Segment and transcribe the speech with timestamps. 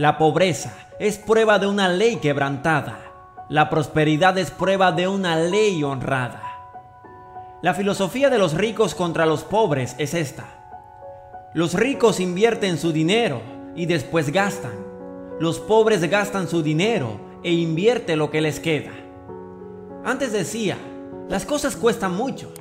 [0.00, 3.00] La pobreza es prueba de una ley quebrantada.
[3.50, 6.42] La prosperidad es prueba de una ley honrada.
[7.60, 10.46] La filosofía de los ricos contra los pobres es esta.
[11.52, 13.42] Los ricos invierten su dinero
[13.76, 14.72] y después gastan.
[15.38, 18.92] Los pobres gastan su dinero e invierte lo que les queda.
[20.02, 20.78] Antes decía,
[21.28, 22.54] las cosas cuestan mucho.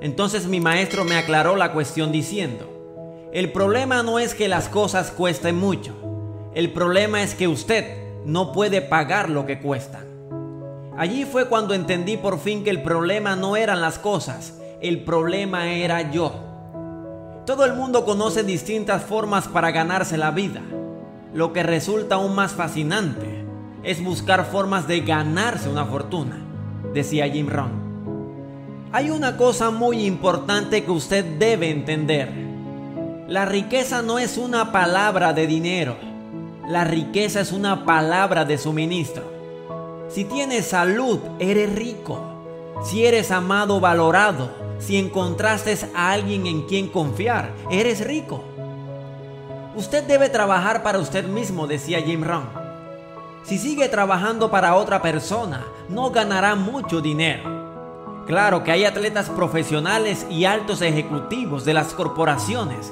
[0.00, 2.70] Entonces mi maestro me aclaró la cuestión diciendo,
[3.32, 6.04] el problema no es que las cosas cuesten mucho,
[6.54, 10.04] el problema es que usted no puede pagar lo que cuestan.
[10.96, 15.72] Allí fue cuando entendí por fin que el problema no eran las cosas, el problema
[15.72, 16.32] era yo.
[17.46, 20.62] Todo el mundo conoce distintas formas para ganarse la vida.
[21.32, 23.44] Lo que resulta aún más fascinante
[23.82, 26.38] es buscar formas de ganarse una fortuna,
[26.94, 27.82] decía Jim Rohn.
[28.92, 32.30] Hay una cosa muy importante que usted debe entender.
[33.26, 36.13] La riqueza no es una palabra de dinero.
[36.68, 39.22] La riqueza es una palabra de suministro.
[40.08, 42.18] Si tienes salud, eres rico.
[42.82, 48.42] Si eres amado, valorado, si encontraste a alguien en quien confiar, eres rico.
[49.76, 52.48] Usted debe trabajar para usted mismo, decía Jim Rohn.
[53.42, 58.24] Si sigue trabajando para otra persona, no ganará mucho dinero.
[58.26, 62.90] Claro que hay atletas profesionales y altos ejecutivos de las corporaciones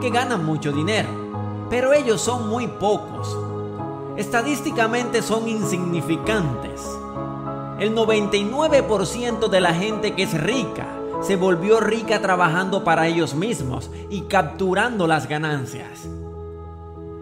[0.00, 1.27] que ganan mucho dinero,
[1.70, 3.36] pero ellos son muy pocos.
[4.16, 6.82] Estadísticamente son insignificantes.
[7.78, 10.88] El 99% de la gente que es rica
[11.22, 16.08] se volvió rica trabajando para ellos mismos y capturando las ganancias.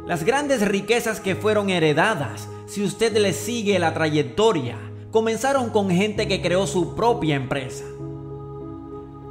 [0.07, 4.77] Las grandes riquezas que fueron heredadas, si usted le sigue la trayectoria,
[5.11, 7.85] comenzaron con gente que creó su propia empresa.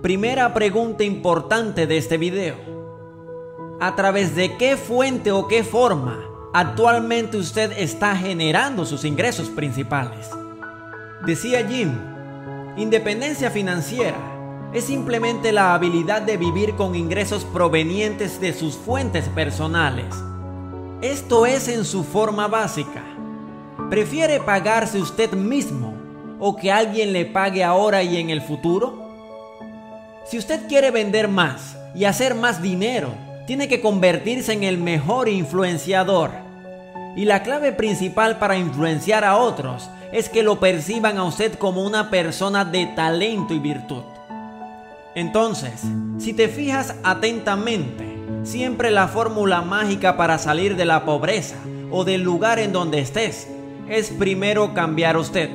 [0.02, 2.75] Primera pregunta importante de este video.
[3.80, 10.30] ¿A través de qué fuente o qué forma actualmente usted está generando sus ingresos principales?
[11.26, 11.92] Decía Jim,
[12.78, 14.16] independencia financiera
[14.72, 20.16] es simplemente la habilidad de vivir con ingresos provenientes de sus fuentes personales.
[21.02, 23.04] Esto es en su forma básica.
[23.90, 25.96] ¿Prefiere pagarse usted mismo
[26.40, 29.10] o que alguien le pague ahora y en el futuro?
[30.26, 35.30] Si usted quiere vender más y hacer más dinero, tiene que convertirse en el mejor
[35.30, 36.32] influenciador.
[37.16, 41.84] Y la clave principal para influenciar a otros es que lo perciban a usted como
[41.84, 44.04] una persona de talento y virtud.
[45.14, 45.84] Entonces,
[46.18, 51.56] si te fijas atentamente, siempre la fórmula mágica para salir de la pobreza
[51.92, 53.48] o del lugar en donde estés
[53.88, 55.50] es primero cambiar usted.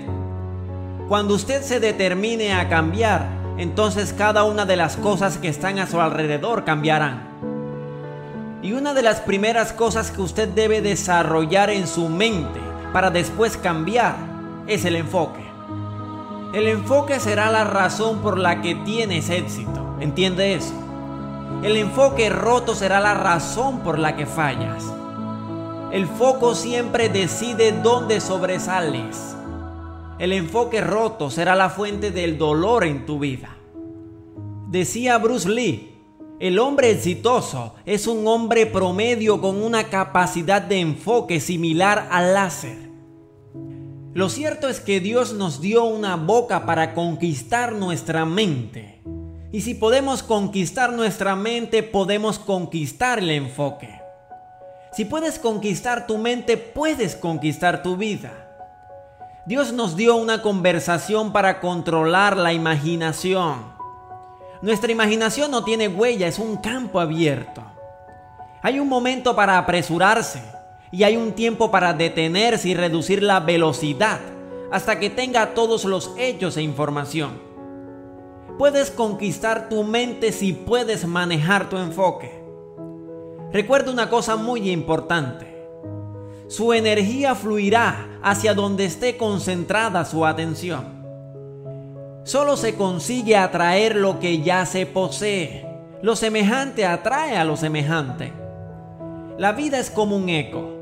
[1.08, 3.26] Cuando usted se determine a cambiar,
[3.58, 7.29] entonces cada una de las cosas que están a su alrededor cambiarán.
[8.62, 12.60] Y una de las primeras cosas que usted debe desarrollar en su mente
[12.92, 14.16] para después cambiar
[14.66, 15.44] es el enfoque.
[16.52, 19.96] El enfoque será la razón por la que tienes éxito.
[20.00, 20.74] ¿Entiende eso?
[21.62, 24.84] El enfoque roto será la razón por la que fallas.
[25.92, 29.36] El foco siempre decide dónde sobresales.
[30.18, 33.56] El enfoque roto será la fuente del dolor en tu vida.
[34.68, 35.89] Decía Bruce Lee,
[36.40, 42.78] el hombre exitoso es un hombre promedio con una capacidad de enfoque similar al láser.
[44.14, 49.02] Lo cierto es que Dios nos dio una boca para conquistar nuestra mente.
[49.52, 54.00] Y si podemos conquistar nuestra mente, podemos conquistar el enfoque.
[54.92, 58.32] Si puedes conquistar tu mente, puedes conquistar tu vida.
[59.44, 63.79] Dios nos dio una conversación para controlar la imaginación.
[64.62, 67.62] Nuestra imaginación no tiene huella, es un campo abierto.
[68.62, 70.42] Hay un momento para apresurarse
[70.92, 74.20] y hay un tiempo para detenerse y reducir la velocidad
[74.70, 77.40] hasta que tenga todos los hechos e información.
[78.58, 82.44] Puedes conquistar tu mente si puedes manejar tu enfoque.
[83.52, 85.66] Recuerda una cosa muy importante.
[86.48, 90.99] Su energía fluirá hacia donde esté concentrada su atención.
[92.22, 95.66] Solo se consigue atraer lo que ya se posee.
[96.02, 98.32] Lo semejante atrae a lo semejante.
[99.38, 100.76] La vida es como un eco.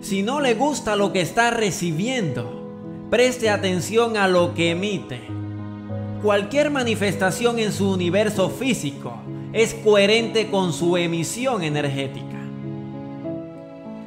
[0.00, 2.62] Si no le gusta lo que está recibiendo,
[3.10, 5.20] preste atención a lo que emite.
[6.22, 9.14] Cualquier manifestación en su universo físico
[9.52, 12.31] es coherente con su emisión energética.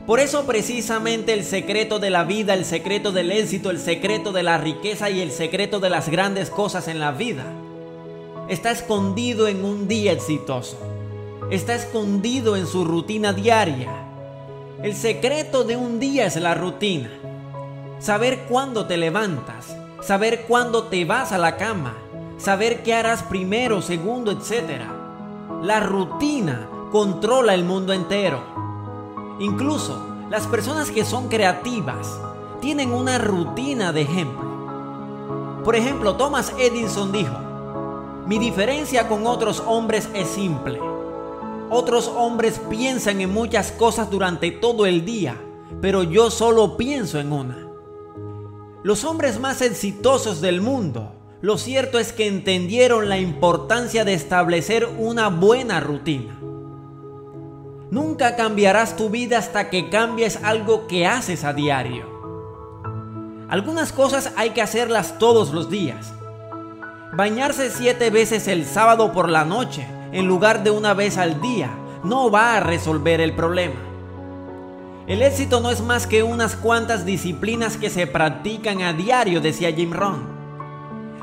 [0.05, 4.43] Por eso precisamente el secreto de la vida, el secreto del éxito, el secreto de
[4.43, 7.43] la riqueza y el secreto de las grandes cosas en la vida
[8.47, 10.77] está escondido en un día exitoso.
[11.49, 13.91] Está escondido en su rutina diaria
[14.81, 17.09] El secreto de un día es la rutina.
[17.99, 21.95] Saber cuándo te levantas, saber cuándo te vas a la cama,
[22.37, 24.81] saber qué harás primero, segundo, etc.
[25.63, 28.54] La rutina controla el mundo entero.
[29.39, 32.19] Incluso las personas que son creativas
[32.61, 35.61] tienen una rutina de ejemplo.
[35.63, 37.35] Por ejemplo, Thomas Edison dijo,
[38.25, 40.79] mi diferencia con otros hombres es simple.
[41.69, 45.35] Otros hombres piensan en muchas cosas durante todo el día,
[45.81, 47.67] pero yo solo pienso en una.
[48.83, 51.11] Los hombres más exitosos del mundo,
[51.41, 56.39] lo cierto es que entendieron la importancia de establecer una buena rutina.
[57.91, 62.05] Nunca cambiarás tu vida hasta que cambies algo que haces a diario.
[63.47, 66.11] Algunas cosas hay que hacerlas todos los días.
[67.13, 71.69] Bañarse siete veces el sábado por la noche en lugar de una vez al día
[72.03, 73.75] no va a resolver el problema.
[75.07, 79.71] El éxito no es más que unas cuantas disciplinas que se practican a diario, decía
[79.71, 80.27] Jim Rohn.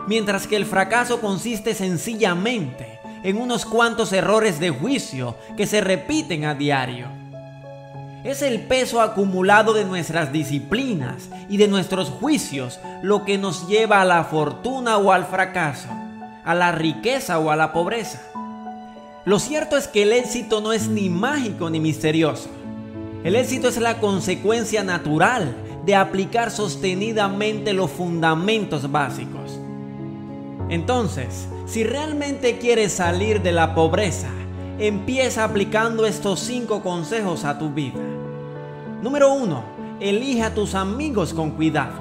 [0.07, 6.45] Mientras que el fracaso consiste sencillamente en unos cuantos errores de juicio que se repiten
[6.45, 7.07] a diario.
[8.25, 14.01] Es el peso acumulado de nuestras disciplinas y de nuestros juicios lo que nos lleva
[14.01, 15.89] a la fortuna o al fracaso,
[16.45, 18.23] a la riqueza o a la pobreza.
[19.25, 22.49] Lo cierto es que el éxito no es ni mágico ni misterioso.
[23.25, 25.55] El éxito es la consecuencia natural
[25.85, 29.59] de aplicar sostenidamente los fundamentos básicos.
[30.69, 34.29] Entonces, si realmente quieres salir de la pobreza,
[34.79, 37.99] empieza aplicando estos cinco consejos a tu vida.
[39.01, 39.65] Número 1.
[39.99, 41.95] Elige a tus amigos con cuidado.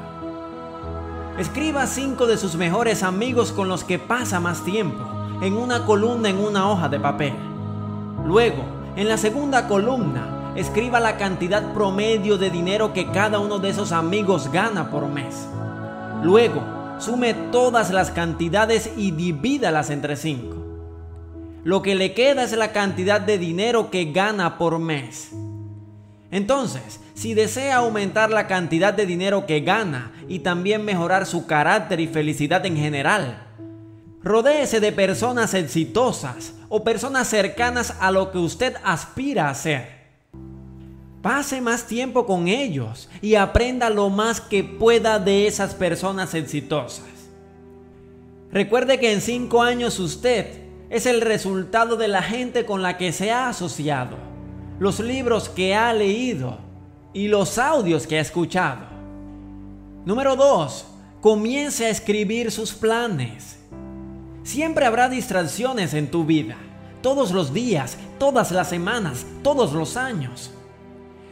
[1.40, 5.06] Escriba cinco de sus mejores amigos con los que pasa más tiempo
[5.42, 7.34] en una columna en una hoja de papel.
[8.26, 8.66] Luego,
[8.98, 13.94] en la segunda columna, escriba la cantidad promedio de dinero que cada uno de esos
[13.94, 15.48] amigos gana por mes.
[16.24, 20.58] Luego, sume todas las cantidades y divídalas entre cinco.
[21.64, 25.32] Lo que le queda es la cantidad de dinero que gana por mes.
[26.32, 32.00] Entonces, si desea aumentar la cantidad de dinero que gana y también mejorar su carácter
[32.00, 33.52] y felicidad en general,
[34.24, 40.01] Rodéese de personas exitosas o personas cercanas a lo que usted aspira a ser.
[41.22, 47.06] Pase más tiempo con ellos y aprenda lo más que pueda de esas personas exitosas.
[48.52, 50.48] Recuerde que en cinco años usted
[50.90, 54.18] es el resultado de la gente con la que se ha asociado,
[54.80, 56.58] los libros que ha leído
[57.14, 58.88] y los audios que ha escuchado.
[60.06, 60.88] Número 2.
[61.22, 63.60] Comience a escribir sus planes.
[64.44, 66.58] Siempre habrá distracciones en tu vida,
[67.04, 70.52] todos los días, todas las semanas, todos los años.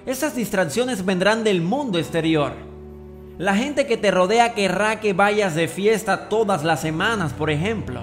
[0.10, 2.54] Esas distracciones vendrán del mundo exterior.
[3.38, 8.02] La gente que te rodea querrá que vayas de fiesta todas las semanas, por ejemplo.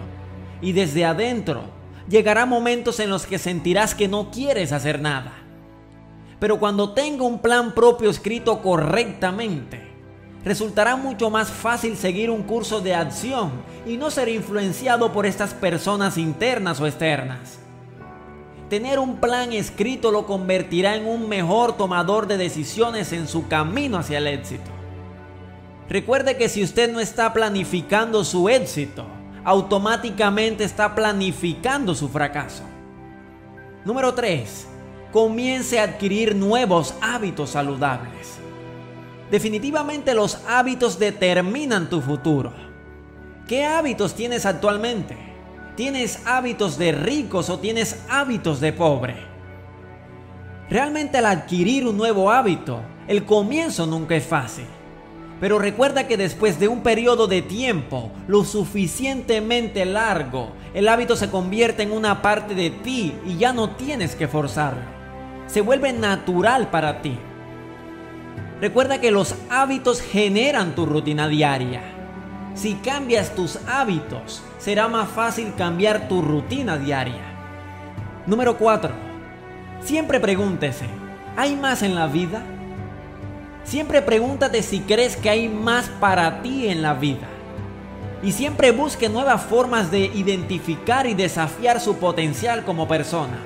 [0.63, 1.65] Y desde adentro
[2.09, 5.33] llegará momentos en los que sentirás que no quieres hacer nada.
[6.39, 9.83] Pero cuando tenga un plan propio escrito correctamente,
[10.45, 13.51] resultará mucho más fácil seguir un curso de acción
[13.85, 17.66] y no ser influenciado por estas personas internas o externas.
[18.69, 23.97] Tener un plan escrito lo convertirá en un mejor tomador de decisiones en su camino
[23.97, 24.71] hacia el éxito.
[25.89, 29.07] Recuerde que si usted no está planificando su éxito,
[29.45, 32.65] automáticamente está planificando su fracaso.
[33.85, 34.67] Número 3.
[35.13, 38.39] Comience a adquirir nuevos hábitos saludables.
[39.31, 42.53] Definitivamente los hábitos determinan tu futuro.
[43.47, 45.36] ¿Qué hábitos tienes actualmente?
[45.77, 49.15] ¿Tienes hábitos de ricos o tienes hábitos de pobre?
[50.71, 54.65] Realmente al adquirir un nuevo hábito, el comienzo nunca es fácil.
[55.39, 61.29] Pero recuerda que después de un periodo de tiempo lo suficientemente largo, el hábito se
[61.29, 64.81] convierte en una parte de ti y ya no tienes que forzarlo.
[65.47, 67.19] Se vuelve natural para ti.
[68.63, 71.96] Recuerda que los hábitos generan tu rutina diaria.
[72.57, 77.21] Si cambias tus hábitos, será más fácil cambiar tu rutina diaria.
[78.27, 78.91] Número 4.
[79.83, 80.87] Siempre pregúntese,
[81.37, 82.43] ¿hay más en la vida?
[83.63, 87.29] Siempre pregúntate si crees que hay más para ti en la vida.
[88.23, 93.37] Y siempre busque nuevas formas de identificar y desafiar su potencial como persona.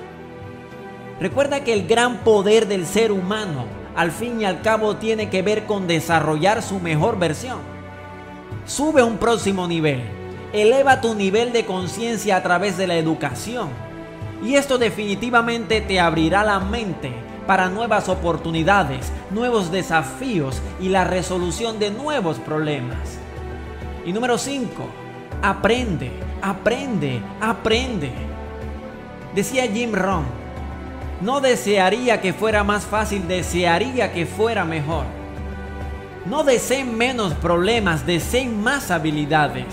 [1.19, 3.65] Recuerda que el gran poder del ser humano
[3.97, 7.80] al fin y al cabo tiene que ver con desarrollar su mejor versión.
[8.71, 10.01] Sube a un próximo nivel.
[10.53, 13.69] Eleva tu nivel de conciencia a través de la educación.
[14.45, 17.13] Y esto definitivamente te abrirá la mente
[17.49, 23.19] para nuevas oportunidades, nuevos desafíos y la resolución de nuevos problemas.
[24.07, 24.71] Y número 5,
[25.43, 28.13] aprende, aprende, aprende.
[29.35, 30.27] Decía Jim Rohn,
[31.23, 35.20] no desearía que fuera más fácil, desearía que fuera mejor.
[36.27, 39.67] No deseen menos problemas, deseen más habilidades.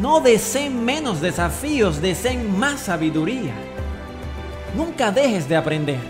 [0.00, 3.54] No deseen menos desafíos, deseen más sabiduría.
[4.76, 6.00] Nunca dejes de aprender.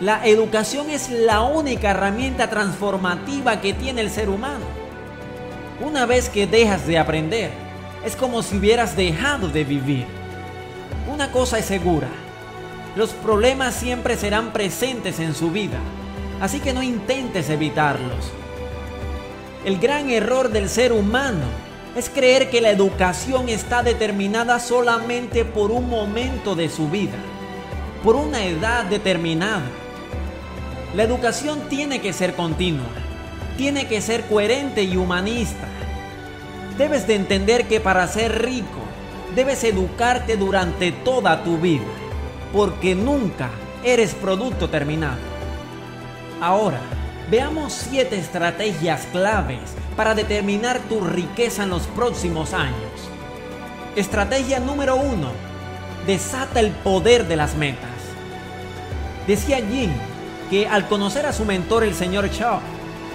[0.00, 4.64] La educación es la única herramienta transformativa que tiene el ser humano.
[5.80, 7.50] Una vez que dejas de aprender,
[8.04, 10.06] es como si hubieras dejado de vivir.
[11.12, 12.08] Una cosa es segura,
[12.96, 15.78] los problemas siempre serán presentes en su vida,
[16.40, 18.32] así que no intentes evitarlos.
[19.64, 21.44] El gran error del ser humano
[21.94, 27.18] es creer que la educación está determinada solamente por un momento de su vida
[28.02, 29.68] por una edad determinada.
[30.94, 32.88] La educación tiene que ser continua,
[33.56, 35.68] tiene que ser coherente y humanista.
[36.78, 38.80] Debes de entender que para ser rico
[39.34, 41.84] debes educarte durante toda tu vida,
[42.52, 43.50] porque nunca
[43.84, 45.29] eres producto terminado.
[46.40, 46.80] Ahora,
[47.30, 49.60] veamos siete estrategias claves
[49.94, 52.74] para determinar tu riqueza en los próximos años.
[53.94, 55.28] Estrategia número uno
[56.06, 57.90] desata el poder de las metas.
[59.26, 59.90] Decía Jim
[60.48, 62.60] que al conocer a su mentor, el señor Shaw,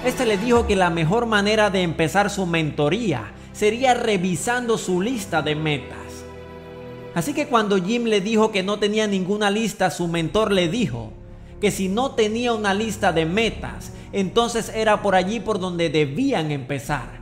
[0.05, 5.41] este le dijo que la mejor manera de empezar su mentoría sería revisando su lista
[5.41, 5.97] de metas.
[7.15, 11.11] Así que cuando Jim le dijo que no tenía ninguna lista, su mentor le dijo
[11.59, 16.51] que si no tenía una lista de metas, entonces era por allí por donde debían
[16.51, 17.19] empezar.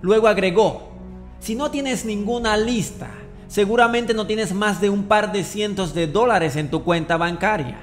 [0.00, 0.90] Luego agregó,
[1.40, 3.10] si no tienes ninguna lista,
[3.48, 7.78] seguramente no tienes más de un par de cientos de dólares en tu cuenta bancaria.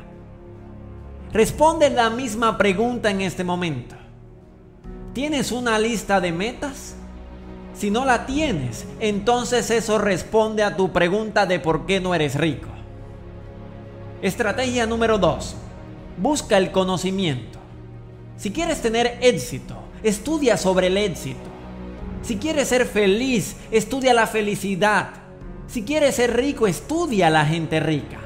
[1.34, 3.96] Responde la misma pregunta en este momento.
[5.14, 6.96] ¿Tienes una lista de metas?
[7.74, 12.36] Si no la tienes, entonces eso responde a tu pregunta de por qué no eres
[12.36, 12.68] rico.
[14.22, 15.56] Estrategia número 2.
[16.18, 17.60] Busca el conocimiento.
[18.38, 21.40] Si quieres tener éxito, estudia sobre el éxito.
[22.22, 25.10] Si quieres ser feliz, estudia la felicidad.
[25.68, 28.20] Si quieres ser rico, estudia a la gente rica.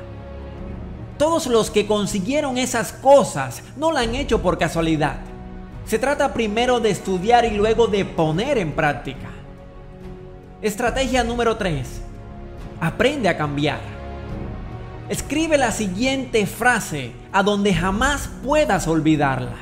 [1.17, 5.17] Todos los que consiguieron esas cosas no la han hecho por casualidad.
[5.85, 9.29] Se trata primero de estudiar y luego de poner en práctica.
[10.61, 11.87] Estrategia número 3.
[12.81, 13.94] Aprende a cambiar.
[15.07, 19.53] Escribe la siguiente frase a donde jamás puedas olvidarla.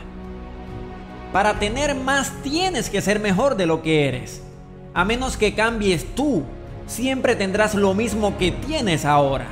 [1.34, 4.42] Para tener más tienes que ser mejor de lo que eres.
[4.94, 6.44] A menos que cambies tú
[6.88, 9.48] siempre tendrás lo mismo que tienes ahora.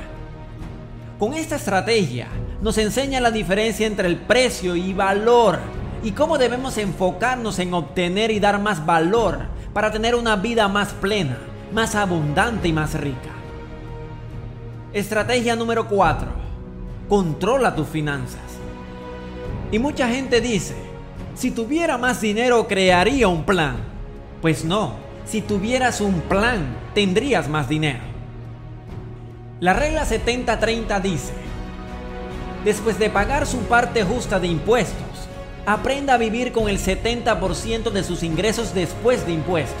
[1.18, 2.28] Con esta estrategia
[2.62, 5.58] nos enseña la diferencia entre el precio y valor
[6.02, 9.40] y cómo debemos enfocarnos en obtener y dar más valor
[9.74, 11.36] para tener una vida más plena,
[11.74, 13.31] más abundante y más rica.
[14.92, 16.28] Estrategia número 4.
[17.08, 18.42] Controla tus finanzas.
[19.70, 20.74] Y mucha gente dice,
[21.34, 23.76] si tuviera más dinero crearía un plan.
[24.42, 28.00] Pues no, si tuvieras un plan, tendrías más dinero.
[29.60, 31.32] La regla 70-30 dice,
[32.62, 34.96] después de pagar su parte justa de impuestos,
[35.64, 39.80] aprenda a vivir con el 70% de sus ingresos después de impuestos.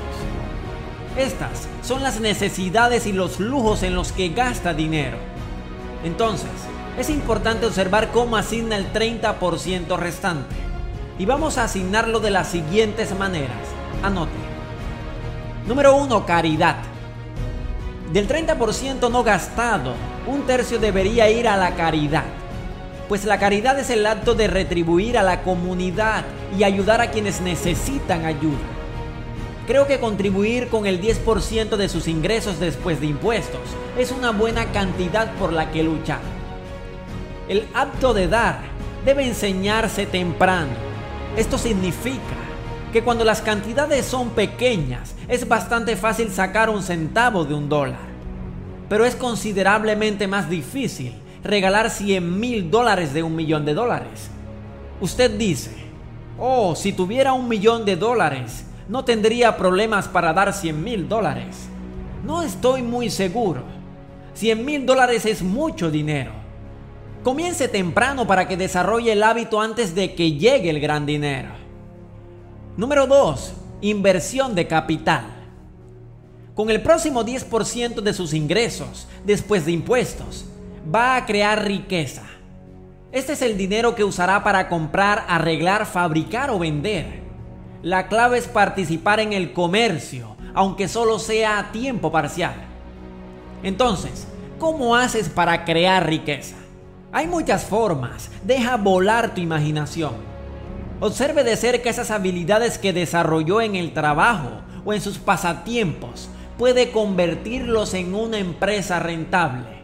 [1.16, 5.18] Estas son las necesidades y los lujos en los que gasta dinero.
[6.04, 6.50] Entonces,
[6.98, 10.54] es importante observar cómo asigna el 30% restante.
[11.18, 13.58] Y vamos a asignarlo de las siguientes maneras.
[14.02, 14.32] Anote.
[15.66, 16.24] Número 1.
[16.24, 16.76] Caridad.
[18.12, 19.92] Del 30% no gastado,
[20.26, 22.24] un tercio debería ir a la caridad.
[23.08, 26.24] Pues la caridad es el acto de retribuir a la comunidad
[26.58, 28.71] y ayudar a quienes necesitan ayuda.
[29.66, 33.60] Creo que contribuir con el 10% de sus ingresos después de impuestos
[33.96, 36.20] es una buena cantidad por la que luchar.
[37.48, 38.60] El acto de dar
[39.04, 40.72] debe enseñarse temprano.
[41.36, 42.18] Esto significa
[42.92, 48.12] que cuando las cantidades son pequeñas es bastante fácil sacar un centavo de un dólar.
[48.88, 51.14] Pero es considerablemente más difícil
[51.44, 54.28] regalar 100 mil dólares de un millón de dólares.
[55.00, 55.70] Usted dice,
[56.38, 61.68] oh, si tuviera un millón de dólares, no tendría problemas para dar 100 mil dólares.
[62.24, 63.62] No estoy muy seguro.
[64.34, 66.32] 100 mil dólares es mucho dinero.
[67.22, 71.50] Comience temprano para que desarrolle el hábito antes de que llegue el gran dinero.
[72.76, 73.54] Número 2.
[73.82, 75.24] Inversión de capital.
[76.54, 80.46] Con el próximo 10% de sus ingresos después de impuestos,
[80.92, 82.22] va a crear riqueza.
[83.12, 87.21] Este es el dinero que usará para comprar, arreglar, fabricar o vender.
[87.82, 92.54] La clave es participar en el comercio, aunque solo sea a tiempo parcial.
[93.64, 94.28] Entonces,
[94.60, 96.54] ¿cómo haces para crear riqueza?
[97.10, 100.12] Hay muchas formas, deja volar tu imaginación.
[101.00, 106.28] Observe de cerca esas habilidades que desarrolló en el trabajo o en sus pasatiempos.
[106.58, 109.82] Puede convertirlos en una empresa rentable.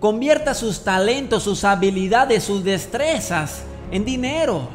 [0.00, 4.68] Convierta sus talentos, sus habilidades, sus destrezas en dinero.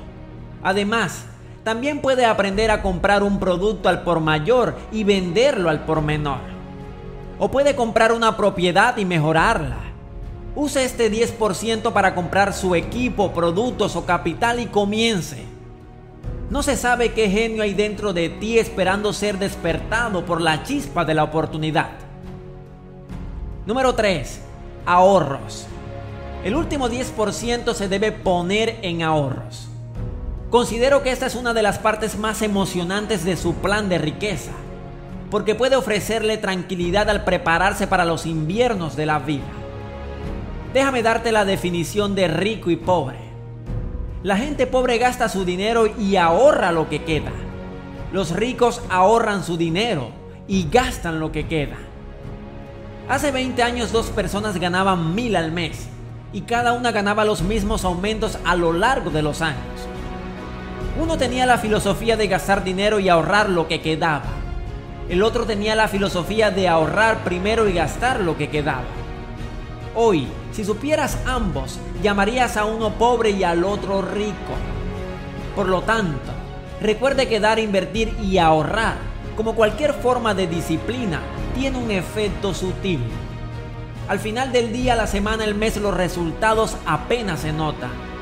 [0.61, 1.25] Además,
[1.63, 6.39] también puede aprender a comprar un producto al por mayor y venderlo al por menor.
[7.39, 9.77] O puede comprar una propiedad y mejorarla.
[10.55, 15.43] Use este 10% para comprar su equipo, productos o capital y comience.
[16.49, 21.05] No se sabe qué genio hay dentro de ti esperando ser despertado por la chispa
[21.05, 21.89] de la oportunidad.
[23.65, 24.41] Número 3.
[24.85, 25.65] Ahorros.
[26.43, 29.69] El último 10% se debe poner en ahorros.
[30.53, 34.51] Considero que esta es una de las partes más emocionantes de su plan de riqueza,
[35.31, 39.49] porque puede ofrecerle tranquilidad al prepararse para los inviernos de la vida.
[40.71, 43.17] Déjame darte la definición de rico y pobre.
[44.21, 47.31] La gente pobre gasta su dinero y ahorra lo que queda.
[48.11, 50.09] Los ricos ahorran su dinero
[50.47, 51.77] y gastan lo que queda.
[53.09, 55.87] Hace 20 años dos personas ganaban mil al mes
[56.31, 59.72] y cada una ganaba los mismos aumentos a lo largo de los años.
[60.95, 64.25] Uno tenía la filosofía de gastar dinero y ahorrar lo que quedaba.
[65.09, 68.83] El otro tenía la filosofía de ahorrar primero y gastar lo que quedaba.
[69.95, 74.53] Hoy, si supieras ambos, llamarías a uno pobre y al otro rico.
[75.55, 76.31] Por lo tanto,
[76.79, 78.97] recuerde que dar, invertir y ahorrar,
[79.35, 81.21] como cualquier forma de disciplina,
[81.55, 83.01] tiene un efecto sutil.
[84.07, 88.12] Al final del día, la semana, el mes, los resultados apenas se notan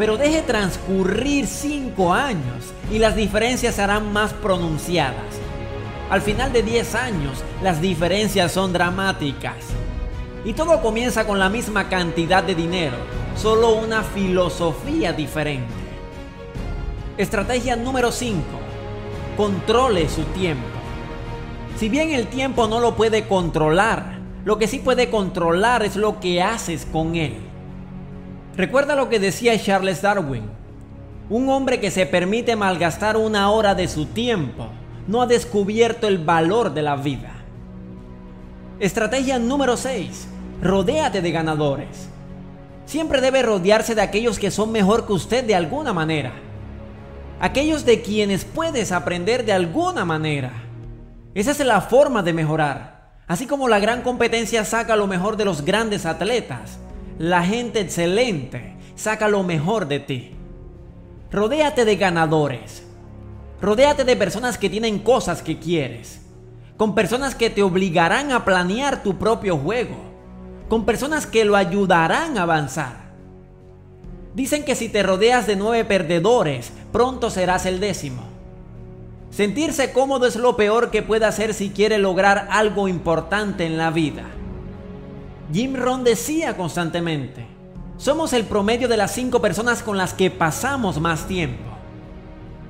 [0.00, 5.38] pero deje transcurrir cinco años y las diferencias serán más pronunciadas.
[6.08, 9.56] Al final de 10 años, las diferencias son dramáticas.
[10.42, 12.96] Y todo comienza con la misma cantidad de dinero,
[13.36, 15.74] solo una filosofía diferente.
[17.18, 18.40] Estrategia número 5.
[19.36, 20.64] Controle su tiempo.
[21.76, 26.20] Si bien el tiempo no lo puede controlar, lo que sí puede controlar es lo
[26.20, 27.49] que haces con él.
[28.56, 30.44] Recuerda lo que decía Charles Darwin.
[31.28, 34.68] Un hombre que se permite malgastar una hora de su tiempo
[35.06, 37.30] no ha descubierto el valor de la vida.
[38.80, 40.26] Estrategia número 6.
[40.62, 42.08] Rodéate de ganadores.
[42.86, 46.32] Siempre debe rodearse de aquellos que son mejor que usted de alguna manera.
[47.40, 50.50] Aquellos de quienes puedes aprender de alguna manera.
[51.34, 53.12] Esa es la forma de mejorar.
[53.28, 56.80] Así como la gran competencia saca lo mejor de los grandes atletas,
[57.20, 60.30] la gente excelente saca lo mejor de ti.
[61.30, 62.82] Rodéate de ganadores.
[63.60, 66.22] Rodéate de personas que tienen cosas que quieres.
[66.78, 69.96] Con personas que te obligarán a planear tu propio juego.
[70.70, 73.12] Con personas que lo ayudarán a avanzar.
[74.34, 78.22] Dicen que si te rodeas de nueve perdedores, pronto serás el décimo.
[79.28, 83.90] Sentirse cómodo es lo peor que puede hacer si quiere lograr algo importante en la
[83.90, 84.24] vida.
[85.52, 87.44] Jim Rohn decía constantemente,
[87.96, 91.64] somos el promedio de las cinco personas con las que pasamos más tiempo.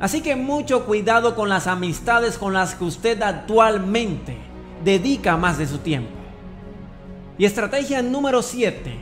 [0.01, 4.39] Así que mucho cuidado con las amistades con las que usted actualmente
[4.83, 6.11] dedica más de su tiempo.
[7.37, 8.95] Y estrategia número 7.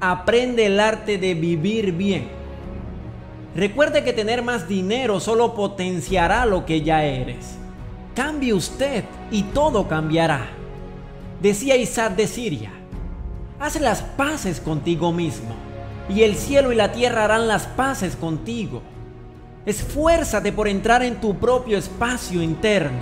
[0.00, 2.28] Aprende el arte de vivir bien.
[3.56, 7.56] Recuerde que tener más dinero solo potenciará lo que ya eres.
[8.14, 10.46] Cambie usted y todo cambiará.
[11.40, 12.72] Decía Isaac de Siria,
[13.60, 15.54] Haz las paces contigo mismo,
[16.08, 18.82] y el cielo y la tierra harán las paces contigo.
[19.64, 22.98] Esfuérzate por entrar en tu propio espacio interno,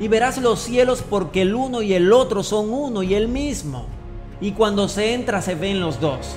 [0.00, 3.86] y verás los cielos porque el uno y el otro son uno y el mismo,
[4.40, 6.34] y cuando se entra se ven los dos.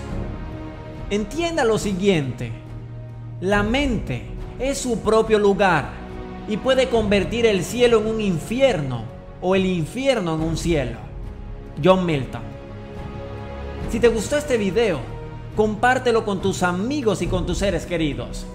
[1.10, 2.52] Entienda lo siguiente,
[3.42, 4.22] la mente
[4.60, 5.90] es su propio lugar
[6.48, 9.04] y puede convertir el cielo en un infierno
[9.42, 10.98] o el infierno en un cielo.
[11.84, 12.57] John Milton
[13.90, 15.00] si te gustó este video,
[15.56, 18.46] compártelo con tus amigos y con tus seres queridos.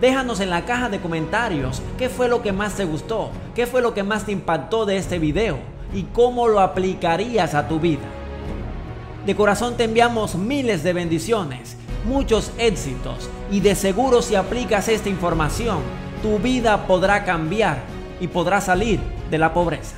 [0.00, 3.82] Déjanos en la caja de comentarios qué fue lo que más te gustó, qué fue
[3.82, 5.58] lo que más te impactó de este video
[5.92, 8.08] y cómo lo aplicarías a tu vida.
[9.26, 15.10] De corazón te enviamos miles de bendiciones, muchos éxitos y de seguro si aplicas esta
[15.10, 15.78] información,
[16.22, 17.78] tu vida podrá cambiar
[18.20, 18.98] y podrás salir
[19.30, 19.96] de la pobreza.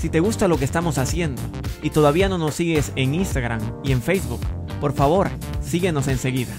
[0.00, 1.42] Si te gusta lo que estamos haciendo
[1.82, 4.40] y todavía no nos sigues en Instagram y en Facebook,
[4.80, 5.28] por favor,
[5.60, 6.54] síguenos enseguida.